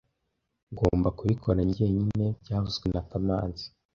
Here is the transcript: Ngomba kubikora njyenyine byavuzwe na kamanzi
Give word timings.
Ngomba 0.73 1.07
kubikora 1.17 1.59
njyenyine 1.69 2.25
byavuzwe 2.41 2.85
na 2.93 3.01
kamanzi 3.09 3.65